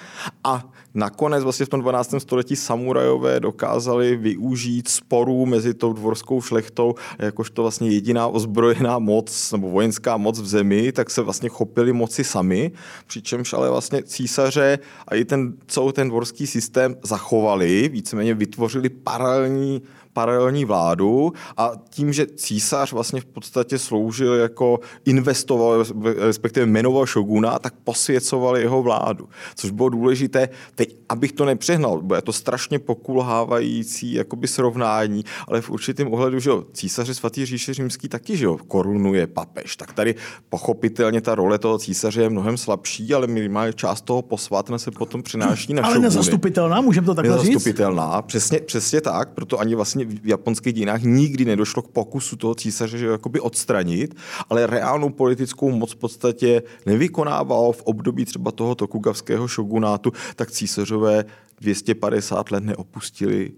a 0.46 0.70
nakonec 0.94 1.44
vlastně 1.44 1.66
v 1.66 1.70
tom 1.70 1.82
12. 1.82 2.16
století 2.18 2.56
samurajové 2.56 3.40
dokázali 3.40 4.16
využít 4.16 4.88
sporů 4.88 5.46
mezi 5.46 5.74
tou 5.74 5.94
dvorskou 5.94 6.42
šlechtou, 6.42 6.96
jakožto 7.20 7.62
vlastně 7.62 7.90
jediná 7.90 8.28
ozbrojená 8.28 9.00
moc 9.00 9.52
nebo 9.52 9.70
vojenská 9.70 10.18
moc 10.18 10.40
v 10.40 10.48
zemi, 10.48 10.92
tak 10.92 11.10
se 11.10 11.22
vlastně 11.22 11.50
chopili 11.50 11.94
moci 11.94 12.24
sami, 12.24 12.72
přičemž 13.08 13.54
ale 13.54 13.70
vlastně 13.70 14.04
císaře 14.04 14.80
a 15.08 15.16
i 15.16 15.26
ten 15.26 15.54
celý 15.68 15.94
ten 15.94 16.10
dvorský 16.10 16.48
systém 16.48 16.96
zachovali, 17.04 17.90
víceméně 17.90 18.34
vytvořili 18.34 18.90
paralelní 18.90 19.82
paralelní 20.16 20.66
vládu 20.66 21.34
a 21.58 21.72
tím, 21.90 22.14
že 22.14 22.26
císař 22.26 22.94
vlastně 22.94 23.22
v 23.22 23.26
podstatě 23.26 23.80
sloužil 23.80 24.34
jako 24.34 24.80
investoval, 25.06 25.86
respektive 26.18 26.66
jmenoval 26.66 27.06
šoguna, 27.06 27.60
tak 27.60 27.74
posvěcoval 27.84 28.58
jeho 28.58 28.82
vládu. 28.82 29.30
Což 29.56 29.72
bylo 29.72 29.90
důležité, 29.90 30.50
teď, 30.76 30.96
abych 31.10 31.32
to 31.32 31.46
nepřehnal, 31.46 32.02
bude 32.02 32.22
to 32.22 32.34
strašně 32.34 32.80
pokulhávající 32.80 34.14
jakoby 34.14 34.48
srovnání, 34.48 35.26
ale 35.48 35.62
v 35.62 35.70
určitém 35.70 36.14
ohledu, 36.14 36.40
že 36.40 36.50
jo, 36.50 36.64
císaře 36.74 37.14
svatý 37.14 37.46
říše 37.46 37.74
římský 37.74 38.10
taky, 38.10 38.38
že 38.38 38.46
jo, 38.46 38.58
korunuje 38.68 39.28
papež. 39.28 39.76
Tak 39.76 39.94
tady 39.94 40.16
pochopitelně 40.50 41.22
ta 41.22 41.36
role 41.36 41.58
toho 41.58 41.78
císaře 41.78 42.22
je 42.22 42.30
mnohem 42.30 42.58
slabší, 42.58 43.14
ale 43.14 43.28
minimálně 43.28 43.74
část 43.74 44.02
toho 44.02 44.22
posvátna 44.22 44.78
se 44.78 44.92
potom 44.92 45.24
přináší 45.24 45.74
na 45.74 45.82
Ale 45.82 45.94
šoguny. 45.94 46.08
nezastupitelná, 46.08 46.82
můžeme 46.82 47.06
to 47.06 47.16
takhle 47.16 47.38
říct? 47.38 47.48
Nezastupitelná, 47.48 48.22
přesně, 48.22 48.60
přesně 48.60 49.02
tak, 49.02 49.30
proto 49.30 49.60
ani 49.60 49.76
vlastně 49.76 50.05
v 50.06 50.28
japonských 50.28 50.74
dějinách 50.74 51.02
nikdy 51.04 51.46
nedošlo 51.46 51.82
k 51.82 51.88
pokusu 51.88 52.36
toho 52.36 52.56
císaře 52.56 52.98
že 52.98 53.06
jakoby 53.06 53.40
odstranit, 53.40 54.16
ale 54.50 54.68
reálnou 54.68 55.10
politickou 55.10 55.72
moc 55.72 55.92
v 55.92 55.96
podstatě 55.96 56.64
nevykonával 56.86 57.72
v 57.72 57.82
období 57.82 58.26
třeba 58.26 58.52
toho 58.52 58.76
tokugavského 58.76 59.48
šogunátu, 59.48 60.12
tak 60.36 60.52
císařové 60.52 61.26
250 61.60 62.52
let 62.52 62.64
neopustili 62.64 63.52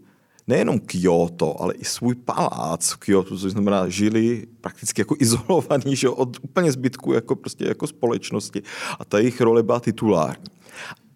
nejenom 0.47 0.79
Kyoto, 0.79 1.61
ale 1.61 1.73
i 1.73 1.85
svůj 1.85 2.15
palác 2.15 2.91
v 2.91 2.97
Kyoto, 2.97 3.37
což 3.37 3.51
znamená, 3.51 3.89
žili 3.89 4.47
prakticky 4.61 5.01
jako 5.01 5.15
izolovaní 5.19 5.95
že 5.95 6.09
od 6.09 6.37
úplně 6.41 6.71
zbytku 6.71 7.13
jako, 7.13 7.35
prostě 7.35 7.65
jako 7.65 7.87
společnosti. 7.87 8.61
A 8.99 9.05
ta 9.05 9.19
jejich 9.19 9.41
role 9.41 9.63
byla 9.63 9.79
titulární. 9.79 10.45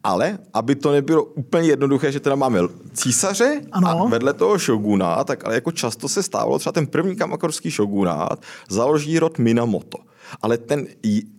Ale, 0.03 0.39
aby 0.53 0.75
to 0.75 0.91
nebylo 0.91 1.24
úplně 1.24 1.70
jednoduché, 1.70 2.12
že 2.12 2.20
teda 2.20 2.36
máme 2.36 2.60
císaře 2.93 3.62
ano. 3.72 3.89
a 3.89 4.05
vedle 4.05 4.34
toho 4.34 4.60
šoguna, 4.60 5.24
tak 5.24 5.46
ale 5.46 5.55
jako 5.55 5.72
často 5.72 6.10
se 6.10 6.24
stávalo, 6.24 6.60
třeba 6.60 6.72
ten 6.72 6.88
první 6.88 7.15
kamakorský 7.15 7.72
šogunát 7.72 8.41
založí 8.70 9.20
rod 9.20 9.39
Minamoto. 9.39 9.98
Ale 10.41 10.58
ten, 10.58 10.88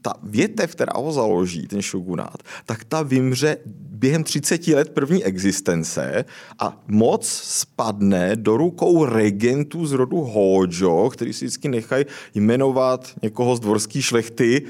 ta 0.03 0.15
větev, 0.23 0.73
která 0.73 0.93
ho 0.97 1.13
založí, 1.13 1.67
ten 1.67 1.83
šogunát, 1.83 2.37
tak 2.67 2.85
ta 2.85 3.03
vymře 3.03 3.57
během 4.03 4.25
30 4.25 4.67
let 4.67 4.91
první 4.95 5.25
existence 5.25 6.25
a 6.59 6.83
moc 6.89 7.27
spadne 7.43 8.37
do 8.37 8.57
rukou 8.57 9.05
regentů 9.05 9.87
z 9.87 9.93
rodu 9.93 10.21
Hojo, 10.21 11.11
který 11.11 11.33
si 11.33 11.45
vždycky 11.45 11.69
nechají 11.69 12.05
jmenovat 12.35 13.13
někoho 13.23 13.57
z 13.57 13.61
dvorské 13.61 14.03
šlechty 14.03 14.63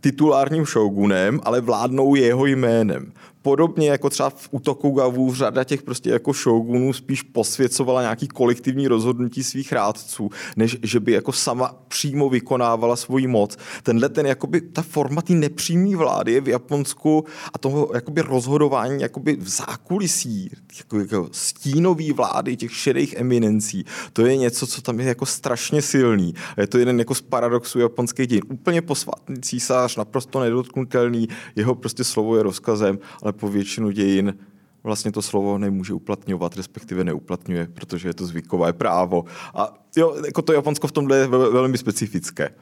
titulárním 0.00 0.66
šogunem, 0.66 1.40
ale 1.44 1.60
vládnou 1.60 2.14
jeho 2.14 2.46
jménem 2.46 3.12
podobně 3.42 3.90
jako 3.90 4.10
třeba 4.10 4.30
v 4.30 4.48
útoku 4.50 4.90
Gavů 4.90 5.34
řada 5.34 5.64
těch 5.64 5.82
prostě 5.82 6.10
jako 6.10 6.32
šogunů 6.32 6.92
spíš 6.92 7.22
posvěcovala 7.22 8.02
nějaký 8.02 8.28
kolektivní 8.28 8.88
rozhodnutí 8.88 9.44
svých 9.44 9.72
rádců, 9.72 10.30
než 10.56 10.76
že 10.82 11.00
by 11.00 11.12
jako 11.12 11.32
sama 11.32 11.74
přímo 11.88 12.28
vykonávala 12.28 12.96
svoji 12.96 13.26
moc. 13.26 13.56
Tenhle 13.82 14.08
ten 14.08 14.26
jakoby 14.26 14.60
ta 14.60 14.82
forma 14.82 15.22
té 15.22 15.32
nepřímé 15.32 15.96
vlády 15.96 16.40
v 16.40 16.48
Japonsku 16.48 17.24
a 17.54 17.58
toho 17.58 17.90
jakoby 17.94 18.20
rozhodování 18.20 19.02
jakoby 19.02 19.36
v 19.36 19.48
zákulisí, 19.48 20.50
jako, 20.78 20.98
jako 20.98 21.28
stínový 21.32 22.12
vlády 22.12 22.56
těch 22.56 22.72
šedých 22.72 23.14
eminencí, 23.14 23.84
to 24.12 24.26
je 24.26 24.36
něco, 24.36 24.66
co 24.66 24.82
tam 24.82 25.00
je 25.00 25.06
jako 25.06 25.26
strašně 25.26 25.82
silný. 25.82 26.34
Je 26.56 26.66
to 26.66 26.78
jeden 26.78 26.98
jako 26.98 27.14
z 27.14 27.20
paradoxů 27.20 27.78
japonských 27.78 28.26
dějin. 28.26 28.42
Úplně 28.48 28.82
posvatný 28.82 29.36
císař, 29.40 29.96
naprosto 29.96 30.40
nedotknutelný, 30.40 31.28
jeho 31.56 31.74
prostě 31.74 32.04
slovo 32.04 32.36
je 32.36 32.42
rozkazem, 32.42 32.98
ale 33.22 33.31
ale 33.32 33.38
po 33.38 33.48
většinu 33.48 33.90
dějin 33.90 34.34
vlastně 34.82 35.12
to 35.12 35.22
slovo 35.22 35.58
nemůže 35.58 35.94
uplatňovat, 35.94 36.56
respektive 36.56 37.04
neuplatňuje, 37.04 37.68
protože 37.74 38.08
je 38.08 38.14
to 38.14 38.26
zvykové 38.26 38.72
právo. 38.72 39.24
A 39.54 39.74
jo, 39.96 40.16
jako 40.26 40.42
to 40.42 40.52
Japonsko 40.52 40.86
v 40.86 40.92
tomhle 40.92 41.16
je 41.16 41.26
velmi 41.26 41.78
specifické. 41.78 42.54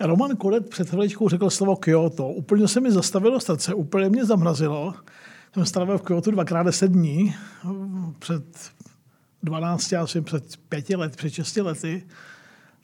Roman 0.00 0.36
Kodet 0.36 0.68
před 0.68 0.88
chviličkou 0.88 1.28
řekl 1.28 1.50
slovo 1.50 1.76
Kyoto. 1.76 2.28
Úplně 2.28 2.68
se 2.68 2.80
mi 2.80 2.92
zastavilo 2.92 3.40
srdce, 3.40 3.74
úplně 3.74 4.08
mě 4.08 4.24
zamrazilo. 4.24 4.94
Jsem 5.54 5.66
strávil 5.66 5.98
v 5.98 6.02
Kyoto 6.02 6.30
dvakrát 6.30 6.62
deset 6.62 6.88
dní, 6.88 7.34
před 8.18 8.44
12, 9.42 9.92
asi 9.92 10.20
před 10.20 10.56
pěti 10.68 10.96
let, 10.96 11.16
před 11.16 11.30
šesti 11.30 11.60
lety. 11.60 12.06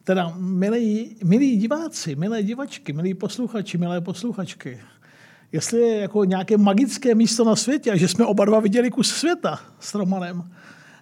Teda, 0.04 0.32
milí, 0.36 1.16
milí 1.24 1.56
diváci, 1.56 2.16
milé 2.16 2.42
divačky, 2.42 2.92
milí 2.92 3.14
posluchači, 3.14 3.78
milé 3.78 4.00
posluchačky, 4.00 4.80
jestli 5.52 5.80
je 5.80 6.00
jako 6.00 6.24
nějaké 6.24 6.56
magické 6.56 7.14
místo 7.14 7.44
na 7.44 7.56
světě 7.56 7.90
a 7.90 7.96
že 7.96 8.08
jsme 8.08 8.26
oba 8.26 8.44
dva 8.44 8.60
viděli 8.60 8.90
kus 8.90 9.10
světa 9.10 9.60
s 9.80 9.94
Romanem, 9.94 10.50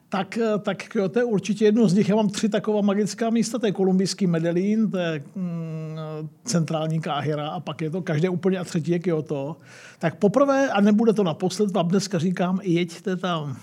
tak, 0.08 0.38
tak 0.62 0.96
to 1.10 1.18
je 1.18 1.24
určitě 1.24 1.64
jedno 1.64 1.88
z 1.88 1.94
nich. 1.94 2.08
Já 2.08 2.16
mám 2.16 2.28
tři 2.28 2.48
taková 2.48 2.80
magická 2.80 3.30
místa, 3.30 3.58
to 3.58 3.66
je 3.66 3.72
kolumbijský 3.72 4.26
Medellín, 4.26 4.90
to 4.90 4.98
je 4.98 5.22
mm, 5.36 5.98
centrální 6.44 7.00
Káhira 7.00 7.48
a 7.48 7.60
pak 7.60 7.80
je 7.80 7.90
to 7.90 8.02
každé 8.02 8.28
úplně 8.28 8.58
a 8.58 8.64
třetí 8.64 8.90
je 8.90 8.98
Kyoto. 8.98 9.56
Tak 9.98 10.14
poprvé, 10.14 10.68
a 10.68 10.80
nebude 10.80 11.12
to 11.12 11.22
naposled, 11.22 11.70
vám 11.70 11.88
dneska 11.88 12.18
říkám, 12.18 12.60
jeďte 12.62 13.16
tam. 13.16 13.56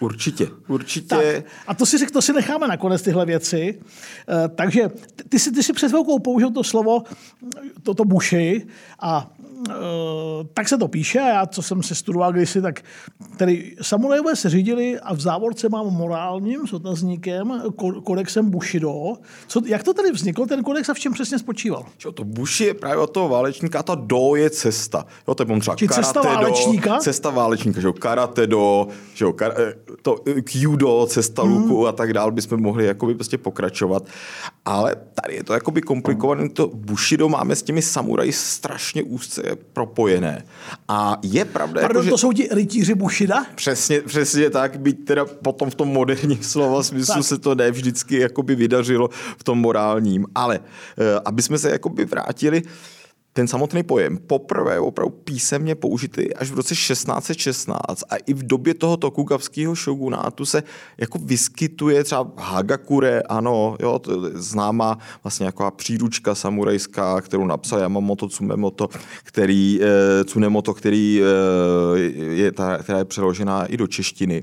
Určitě, 0.00 0.48
určitě. 0.68 1.08
Tak, 1.08 1.44
a 1.66 1.74
to 1.74 1.86
si, 1.86 2.06
to 2.06 2.22
si 2.22 2.32
necháme 2.32 2.68
nakonec 2.68 3.02
tyhle 3.02 3.26
věci. 3.26 3.80
E, 4.28 4.48
takže 4.48 4.88
ty, 4.88 5.24
ty, 5.28 5.50
ty 5.50 5.62
si 5.62 5.72
před 5.72 5.88
chvilkou 5.88 6.18
použil 6.18 6.50
to 6.50 6.64
slovo, 6.64 7.02
toto 7.82 8.04
buši 8.04 8.66
a 9.00 9.34
Eh, 9.43 9.43
tak 10.54 10.68
se 10.68 10.78
to 10.78 10.88
píše 10.88 11.20
a 11.20 11.28
já, 11.28 11.46
co 11.46 11.62
jsem 11.62 11.82
se 11.82 11.94
studoval 11.94 12.32
kdysi, 12.32 12.62
tak 12.62 12.80
tedy 13.36 13.76
samurajové 13.82 14.36
se 14.36 14.50
řídili 14.50 15.00
a 15.00 15.14
v 15.14 15.20
závorce 15.20 15.68
mám 15.68 15.86
morálním 15.86 16.66
s 16.66 16.72
otazníkem 16.72 17.62
kodexem 18.04 18.50
Bushido. 18.50 19.12
Co, 19.46 19.60
jak 19.66 19.82
to 19.82 19.94
tady 19.94 20.12
vzniklo, 20.12 20.46
ten 20.46 20.62
kodex 20.62 20.88
a 20.88 20.94
v 20.94 20.98
čem 20.98 21.12
přesně 21.12 21.38
spočíval? 21.38 21.86
Čo, 21.98 22.12
to 22.12 22.24
Bushi 22.24 22.64
je 22.64 22.74
právě 22.74 22.96
od 22.96 23.10
toho 23.10 23.28
válečníka 23.28 23.78
a 23.78 23.82
ta 23.82 23.94
do 23.94 24.36
je 24.36 24.50
cesta. 24.50 25.06
Jo, 25.28 25.34
to 25.34 25.42
je 25.42 25.60
třeba 25.60 25.76
Či 25.76 25.88
cesta 25.88 26.22
válečníka? 26.22 26.94
Do, 26.94 27.00
cesta 27.00 27.30
válečníka, 27.30 27.80
že 27.80 27.86
jo, 27.86 27.92
karate 27.92 28.46
do, 28.46 28.88
že 29.14 29.24
jo, 29.24 29.32
kar, 29.32 29.54
eh, 29.56 29.74
to 30.02 30.16
eh, 30.26 30.42
kyudo, 30.42 31.06
cesta 31.06 31.44
mm. 31.44 31.52
luku 31.52 31.86
a 31.86 31.92
tak 31.92 32.12
dál 32.12 32.30
bychom 32.30 32.62
mohli 32.62 32.86
jakoby 32.86 33.14
prostě 33.14 33.38
pokračovat. 33.38 34.06
Ale 34.64 34.96
tady 35.22 35.34
je 35.34 35.44
to 35.44 35.52
jakoby 35.52 35.82
komplikované. 35.82 36.48
To 36.48 36.70
Bushido 36.74 37.28
máme 37.28 37.56
s 37.56 37.62
těmi 37.62 37.82
samuraji 37.82 38.32
strašně 38.32 39.02
úzce 39.02 39.53
propojené. 39.56 40.44
A 40.88 41.18
je 41.22 41.44
pravda... 41.44 41.80
Pardon, 41.80 41.96
jako, 41.96 42.04
že... 42.04 42.10
to 42.10 42.18
jsou 42.18 42.32
ti 42.32 42.48
rytíři 42.50 42.94
Bushida? 42.94 43.46
Přesně, 43.54 44.00
přesně 44.00 44.50
tak, 44.50 44.80
byť 44.80 45.04
teda 45.04 45.24
potom 45.24 45.70
v 45.70 45.74
tom 45.74 45.88
moderním 45.88 46.38
slova 46.42 46.82
smyslu 46.82 47.14
tak. 47.14 47.24
se 47.24 47.38
to 47.38 47.54
ne 47.54 47.70
vždycky 47.70 48.18
jakoby 48.18 48.54
vydařilo 48.54 49.08
v 49.38 49.44
tom 49.44 49.58
morálním. 49.58 50.26
Ale 50.34 50.58
uh, 50.58 50.64
aby 51.24 51.42
jsme 51.42 51.58
se 51.58 51.70
jakoby 51.70 52.04
vrátili 52.04 52.62
ten 53.36 53.48
samotný 53.48 53.82
pojem 53.82 54.18
poprvé 54.26 54.80
opravdu 54.80 55.14
písemně 55.24 55.74
použitý 55.74 56.34
až 56.34 56.50
v 56.50 56.54
roce 56.54 56.74
1616 56.74 58.04
a 58.10 58.16
i 58.16 58.34
v 58.34 58.42
době 58.42 58.74
toho 58.74 58.96
tokugavského 58.96 59.74
šogunátu 59.74 60.44
se 60.44 60.62
jako 60.98 61.18
vyskytuje 61.18 62.04
třeba 62.04 62.32
Hagakure, 62.36 63.22
ano, 63.22 63.76
jo, 63.80 63.98
to 63.98 64.26
je 64.26 64.30
známá 64.34 64.98
vlastně 65.24 65.46
jako 65.46 65.70
příručka 65.70 66.34
samurajská, 66.34 67.20
kterou 67.20 67.46
napsal 67.46 67.78
Yamamoto 67.78 68.28
Tsunemoto, 68.28 68.88
který, 69.24 69.80
eh, 69.82 70.24
Tsunemoto, 70.24 70.74
který 70.74 71.22
eh, 71.22 72.00
je, 72.34 72.52
ta, 72.52 72.78
která 72.78 72.98
je 72.98 73.04
přeložená 73.04 73.66
i 73.66 73.76
do 73.76 73.86
češtiny. 73.86 74.42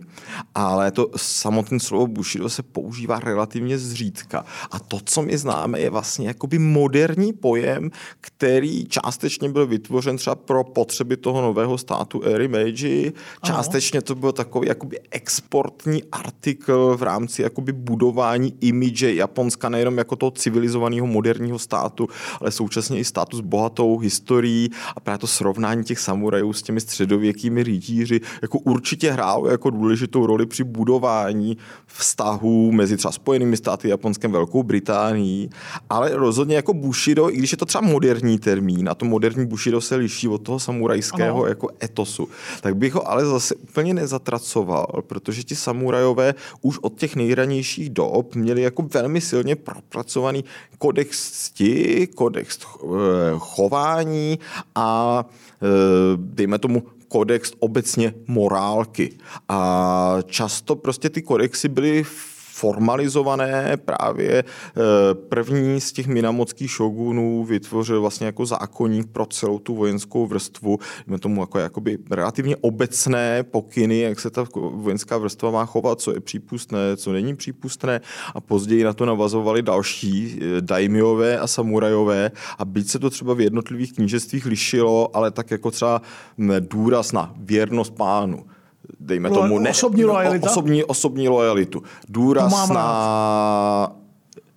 Ale 0.55 0.91
to 0.91 1.07
samotné 1.15 1.79
slovo 1.79 2.07
Bushido 2.07 2.49
se 2.49 2.63
používá 2.63 3.19
relativně 3.19 3.77
zřídka. 3.77 4.45
A 4.71 4.79
to, 4.79 4.99
co 5.05 5.21
my 5.21 5.37
známe, 5.37 5.79
je 5.79 5.89
vlastně 5.89 6.27
jakoby 6.27 6.59
moderní 6.59 7.33
pojem, 7.33 7.91
který 8.21 8.85
částečně 8.85 9.49
byl 9.49 9.67
vytvořen 9.67 10.17
třeba 10.17 10.35
pro 10.35 10.63
potřeby 10.63 11.17
toho 11.17 11.41
nového 11.41 11.77
státu 11.77 12.23
éry 12.23 12.47
Meiji, 12.47 13.13
částečně 13.45 14.01
to 14.01 14.15
byl 14.15 14.31
takový 14.31 14.67
jakoby 14.67 14.99
exportní 15.11 16.03
artikl 16.11 16.97
v 16.97 17.03
rámci 17.03 17.41
jakoby 17.41 17.71
budování 17.71 18.53
imidže 18.61 19.13
Japonska 19.13 19.69
nejenom 19.69 19.97
jako 19.97 20.15
toho 20.15 20.31
civilizovaného 20.31 21.07
moderního 21.07 21.59
státu, 21.59 22.07
ale 22.41 22.51
současně 22.51 22.99
i 22.99 23.03
státu 23.03 23.37
s 23.37 23.41
bohatou 23.41 23.97
historií. 23.97 24.69
A 24.95 24.99
právě 24.99 25.17
to 25.17 25.27
srovnání 25.27 25.83
těch 25.83 25.99
samurajů 25.99 26.53
s 26.53 26.61
těmi 26.61 26.81
středověkými 26.81 27.63
rytíři 27.63 28.21
jako 28.41 28.59
určitě 28.59 29.11
hrálo 29.11 29.47
jako 29.47 29.69
důležitou 29.69 30.25
roli 30.25 30.40
při 30.45 30.63
budování 30.63 31.57
vztahů 31.85 32.71
mezi 32.71 32.97
třeba 32.97 33.11
Spojenými 33.11 33.57
státy, 33.57 33.89
Japonskem, 33.89 34.31
Velkou 34.31 34.63
Británií, 34.63 35.49
ale 35.89 36.15
rozhodně 36.15 36.55
jako 36.55 36.73
Bushido, 36.73 37.29
i 37.29 37.37
když 37.37 37.51
je 37.51 37.57
to 37.57 37.65
třeba 37.65 37.81
moderní 37.81 38.39
termín, 38.39 38.61
termín 38.61 38.89
a 38.89 38.95
to 38.95 39.05
moderní 39.05 39.45
Bushido 39.45 39.81
se 39.81 39.95
liší 39.95 40.27
od 40.27 40.41
toho 40.41 40.59
samurajského 40.59 41.37
ano. 41.37 41.45
jako 41.45 41.67
etosu, 41.83 42.29
tak 42.61 42.75
bych 42.75 42.93
ho 42.93 43.09
ale 43.09 43.25
zase 43.25 43.55
úplně 43.55 43.93
nezatracoval, 43.93 45.03
protože 45.07 45.43
ti 45.43 45.55
samurajové 45.55 46.35
už 46.61 46.79
od 46.81 46.95
těch 46.95 47.15
nejranějších 47.15 47.89
dob 47.89 48.35
měli 48.35 48.61
jako 48.61 48.83
velmi 48.93 49.21
silně 49.21 49.55
propracovaný 49.55 50.43
kodex 50.77 51.31
cti, 51.31 52.07
kodex 52.15 52.59
eh, 52.59 52.87
chování 53.37 54.39
a 54.75 55.25
eh, 55.25 55.67
dejme 56.17 56.59
tomu 56.59 56.83
kodex 57.11 57.53
obecně 57.59 58.13
morálky. 58.27 59.17
A 59.49 60.17
často 60.25 60.75
prostě 60.75 61.09
ty 61.09 61.21
kodexy 61.21 61.69
byly 61.69 62.03
formalizované. 62.51 63.77
Právě 63.85 64.43
eh, 64.43 64.43
první 65.13 65.81
z 65.81 65.91
těch 65.91 66.07
minamockých 66.07 66.71
šogunů 66.71 67.43
vytvořil 67.43 68.01
vlastně 68.01 68.25
jako 68.25 68.45
zákonník 68.45 69.07
pro 69.11 69.25
celou 69.25 69.59
tu 69.59 69.75
vojenskou 69.75 70.27
vrstvu, 70.27 70.79
jdeme 71.07 71.19
tomu 71.19 71.41
jako 71.41 71.59
jakoby 71.59 71.97
relativně 72.11 72.55
obecné 72.55 73.43
pokyny, 73.43 73.99
jak 73.99 74.19
se 74.19 74.29
ta 74.29 74.45
vojenská 74.55 75.17
vrstva 75.17 75.51
má 75.51 75.65
chovat, 75.65 76.01
co 76.01 76.13
je 76.13 76.19
přípustné, 76.19 76.97
co 76.97 77.11
není 77.11 77.35
přípustné. 77.35 78.01
A 78.35 78.41
později 78.41 78.83
na 78.83 78.93
to 78.93 79.05
navazovali 79.05 79.61
další 79.61 80.39
eh, 80.41 80.61
daimiové 80.61 81.39
a 81.39 81.47
samurajové. 81.47 82.31
A 82.57 82.65
byť 82.65 82.89
se 82.89 82.99
to 82.99 83.09
třeba 83.09 83.33
v 83.33 83.41
jednotlivých 83.41 83.93
knížectvích 83.93 84.45
lišilo, 84.45 85.15
ale 85.15 85.31
tak 85.31 85.51
jako 85.51 85.71
třeba 85.71 86.01
důraz 86.59 87.11
na 87.11 87.33
věrnost 87.37 87.93
pánu, 87.93 88.45
dejme 88.99 89.29
tomu, 89.29 89.59
ne, 89.59 89.69
osobní, 89.69 90.05
lojalita? 90.05 90.49
osobní, 90.49 90.83
osobní 90.83 91.29
lojalitu. 91.29 91.83
Důraz 92.09 92.69
na 92.69 94.00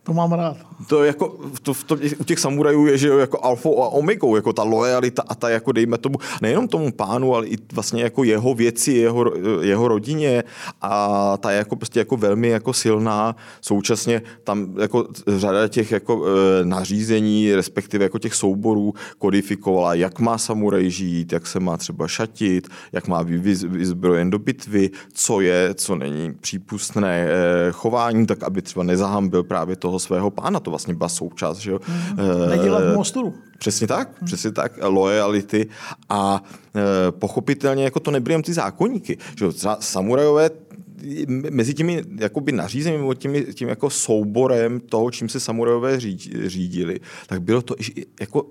to 0.05 0.13
mám 0.13 0.33
rád. 0.33 0.57
To 0.89 1.05
jako, 1.05 1.39
to, 1.63 1.75
to, 1.87 1.97
u 2.19 2.25
těch 2.25 2.39
samurajů 2.39 2.87
je, 2.87 2.99
že 2.99 3.09
jo, 3.09 3.19
jako 3.19 3.45
alfou 3.45 3.83
a 3.83 3.89
omegou, 3.89 4.37
jako 4.37 4.53
ta 4.53 4.63
lojalita 4.63 5.23
a 5.29 5.35
ta, 5.35 5.49
jako 5.49 5.73
dejme 5.73 5.99
tomu, 5.99 6.19
nejenom 6.43 6.69
tomu 6.69 6.93
pánu, 6.93 7.35
ale 7.35 7.47
i 7.47 7.57
vlastně 7.73 8.03
jako 8.03 8.25
jeho 8.25 8.55
věci, 8.55 8.93
jeho, 8.93 9.33
jeho 9.61 9.89
rodině 9.89 10.45
a 10.83 11.37
ta 11.37 11.51
je 11.51 11.59
jako 11.59 11.77
prostě 11.77 11.99
jako 11.99 12.17
velmi 12.17 12.49
jako 12.49 12.73
silná. 12.73 13.37
Současně 13.61 14.23
tam 14.45 14.75
jako 14.81 15.07
řada 15.27 15.69
těch 15.69 15.91
jako 15.91 16.27
e, 16.27 16.65
nařízení, 16.65 17.55
respektive 17.55 18.05
jako 18.05 18.19
těch 18.19 18.35
souborů 18.35 18.95
kodifikovala, 19.19 19.95
jak 19.95 20.21
má 20.21 20.39
samuraj 20.39 20.91
žít, 20.91 21.33
jak 21.33 21.47
se 21.47 21.61
má 21.61 21.77
třeba 21.77 22.09
šatit, 22.09 22.69
jak 22.93 23.09
má 23.09 23.25
být 23.25 23.43
vyzbrojen 23.43 24.31
do 24.31 24.39
bitvy, 24.39 24.91
co 25.13 25.41
je, 25.41 25.75
co 25.75 25.97
není 25.97 26.35
přípustné 26.41 27.27
e, 27.29 27.73
chování, 27.73 28.27
tak 28.27 28.43
aby 28.43 28.63
třeba 28.63 28.85
nezahambil 28.85 29.43
právě 29.43 29.77
toho 29.77 29.94
toho 29.95 29.99
svého 29.99 30.31
pána. 30.31 30.61
To 30.61 30.71
vlastně 30.71 30.95
byla 30.95 31.09
součást, 31.09 31.59
že 31.59 31.71
jo. 31.71 31.81
Mm. 31.87 32.51
Nedělat 32.51 32.95
mosturu. 32.95 33.35
Přesně 33.59 33.87
tak, 33.87 34.21
mm. 34.21 34.27
přesně 34.27 34.51
tak, 34.51 34.79
loyalty 34.83 35.69
a 36.09 36.43
e, 36.75 37.13
pochopitelně 37.13 37.85
jako 37.85 38.01
to 38.01 38.11
nebyly 38.11 38.43
ty 38.43 38.53
zákonníky. 38.53 39.19
Že 39.39 39.45
jo, 39.45 39.53
samurajové 39.81 40.51
mezi 41.29 41.75
těmi 41.75 42.03
jakoby 42.21 42.53
nařízeními, 42.53 43.15
tím, 43.15 43.55
tím 43.55 43.69
jako 43.69 43.91
souborem 43.91 44.81
toho, 44.81 45.11
čím 45.11 45.29
se 45.29 45.41
samurajové 45.41 46.01
řídili, 46.47 47.01
tak 47.27 47.43
bylo 47.43 47.63
to 47.63 47.75
jako 48.21 48.47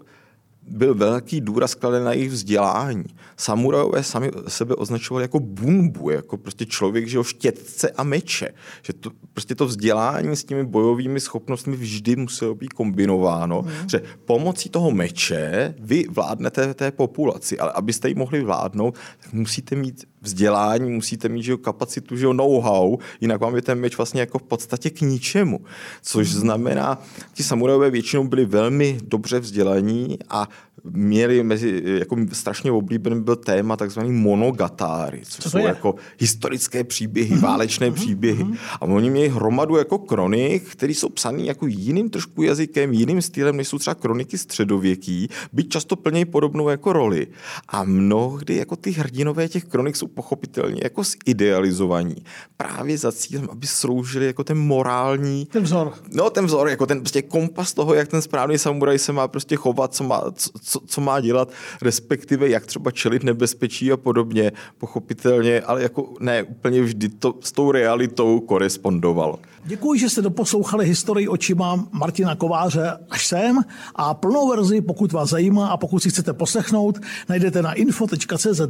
byl 0.68 0.96
velký 0.96 1.42
důraz 1.42 1.76
kladen 1.76 2.04
na 2.04 2.14
jejich 2.14 2.32
vzdělání. 2.32 3.06
Samurajové 3.38 4.04
sami 4.04 4.32
sebe 4.48 4.76
označovali 4.76 5.24
jako 5.24 5.40
bunbu, 5.40 6.10
jako 6.10 6.38
prostě 6.38 6.66
člověk, 6.66 7.08
že 7.08 7.18
jo, 7.18 7.24
štětce 7.24 7.90
a 7.90 8.04
meče. 8.04 8.54
Že 8.82 8.94
to, 8.94 9.12
prostě 9.34 9.56
to 9.56 9.66
vzdělání 9.66 10.36
s 10.36 10.44
těmi 10.44 10.64
bojovými 10.64 11.20
schopnostmi 11.20 11.76
vždy 11.76 12.16
muselo 12.16 12.56
být 12.56 12.74
kombinováno, 12.74 13.62
mm. 13.62 13.90
že 13.90 14.02
pomocí 14.26 14.70
toho 14.70 14.92
meče 14.92 15.76
vy 15.80 16.06
vládnete 16.10 16.74
té 16.74 16.92
populaci, 16.92 17.60
ale 17.60 17.72
abyste 17.72 18.10
ji 18.10 18.16
mohli 18.16 18.44
vládnout, 18.44 18.96
tak 19.24 19.34
musíte 19.34 19.76
mít 19.76 20.06
vzdělání, 20.22 20.92
musíte 20.92 21.30
mít 21.30 21.44
že 21.44 21.52
jo, 21.52 21.58
kapacitu, 21.58 22.18
že 22.18 22.26
jo, 22.26 22.34
know-how, 22.34 22.98
jinak 23.22 23.42
vám 23.42 23.56
je 23.56 23.62
ten 23.62 23.80
meč 23.80 23.98
vlastně 23.98 24.22
jako 24.22 24.40
v 24.40 24.44
podstatě 24.44 24.90
k 24.90 25.02
ničemu. 25.02 25.60
Což 26.02 26.32
mhm. 26.32 26.40
znamená, 26.40 27.02
ti 27.34 27.44
samurajové 27.44 27.90
většinou 27.90 28.28
byli 28.28 28.46
velmi 28.46 28.98
dobře 29.04 29.40
vzdělaní 29.40 30.18
a 30.30 30.48
měli 30.84 31.44
mezi, 31.44 31.82
jako 31.86 32.18
strašně 32.32 32.72
oblíbený 32.72 33.22
byl 33.22 33.36
téma 33.36 33.78
takzvaný 33.78 34.12
monogatáry, 34.12 35.22
což 35.24 35.52
jsou 35.52 35.58
je? 35.58 35.64
jako 35.64 35.96
historické 36.20 36.84
příběhy, 36.84 37.36
mm-hmm. 37.36 37.42
válečné 37.42 37.90
mm-hmm. 37.90 37.94
příběhy. 37.94 38.44
Mm-hmm. 38.44 38.58
A 38.74 38.82
oni 38.82 39.10
měli 39.10 39.30
hromadu 39.30 39.76
jako 39.76 39.98
kronik, 39.98 40.64
které 40.64 40.94
jsou 40.94 41.10
psané 41.10 41.44
jako 41.44 41.68
jiným 41.68 42.10
trošku 42.10 42.44
jazykem, 42.44 42.94
jiným 42.94 43.22
stylem, 43.22 43.58
než 43.58 43.68
jsou 43.68 43.78
třeba 43.78 43.96
kroniky 43.96 44.38
středověký, 44.38 45.30
byť 45.54 45.70
často 45.70 45.96
plnějí 45.96 46.26
podobnou 46.26 46.70
jako 46.70 46.94
roli. 46.94 47.28
A 47.68 47.84
mnohdy 47.84 48.56
jako 48.56 48.76
ty 48.76 48.92
hrdinové 48.92 49.50
těch 49.50 49.64
kronik 49.64 49.96
jsou 49.96 50.08
pochopitelně 50.08 50.82
jako 50.84 51.02
zidealizovaní. 51.28 52.16
Právě 52.58 52.98
za 52.98 53.12
cílem, 53.12 53.48
aby 53.52 53.68
sloužili 53.68 54.26
jako 54.26 54.44
ten 54.44 54.58
morální... 54.58 55.46
Ten 55.46 55.64
vzor. 55.64 55.94
No, 56.12 56.30
ten 56.30 56.46
vzor, 56.46 56.70
jako 56.70 56.86
ten 56.86 57.00
prostě 57.00 57.22
kompas 57.22 57.74
toho, 57.74 57.94
jak 57.94 58.08
ten 58.08 58.22
správný 58.22 58.58
samuraj 58.58 59.00
se 59.00 59.14
má 59.14 59.28
prostě 59.28 59.56
chovat, 59.56 59.94
co 59.94 60.04
má, 60.04 60.24
co, 60.62 60.73
co 60.80 61.02
má 61.02 61.20
dělat, 61.20 61.52
respektive 61.82 62.50
jak 62.50 62.66
třeba 62.66 62.92
čelit 62.92 63.24
nebezpečí 63.24 63.92
a 63.92 63.98
podobně, 63.98 64.52
pochopitelně, 64.78 65.62
ale 65.62 65.84
jako 65.84 66.14
ne 66.20 66.44
úplně 66.44 66.82
vždy 66.82 67.10
to 67.10 67.36
s 67.40 67.52
tou 67.52 67.72
realitou 67.72 68.40
korespondovalo. 68.40 69.40
Děkuji, 69.66 70.00
že 70.00 70.10
jste 70.10 70.22
doposlouchali 70.22 70.86
historii 70.86 71.28
očima 71.28 71.88
Martina 71.92 72.36
Kováře 72.36 72.98
až 73.10 73.28
sem 73.28 73.62
a 73.96 74.14
plnou 74.14 74.50
verzi, 74.50 74.82
pokud 74.82 75.12
vás 75.12 75.30
zajímá 75.30 75.68
a 75.68 75.78
pokud 75.78 76.04
si 76.04 76.10
chcete 76.10 76.34
poslechnout, 76.34 77.00
najdete 77.30 77.62
na 77.62 77.74
info.cz. 77.74 78.62